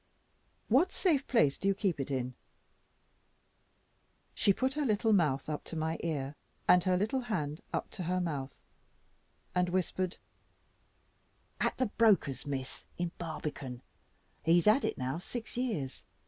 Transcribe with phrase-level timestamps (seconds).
[0.67, 2.33] "What safe place do you keep it in?"
[4.33, 6.35] She put her little mouth up to my ear,
[6.67, 8.59] and her little hand up to her mouth,
[9.53, 10.17] and whispered
[11.59, 13.83] "At the broker's, Miss, in Barbican.
[14.41, 16.01] He has had it now six years.